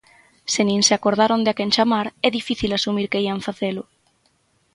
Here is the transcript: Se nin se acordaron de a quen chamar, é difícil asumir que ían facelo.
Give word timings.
Se 0.53 0.61
nin 0.67 0.81
se 0.87 0.93
acordaron 0.95 1.43
de 1.45 1.49
a 1.53 1.57
quen 1.57 1.71
chamar, 1.75 2.07
é 2.27 2.29
difícil 2.39 2.71
asumir 2.73 3.07
que 3.11 3.23
ían 3.25 3.45
facelo. 3.47 3.83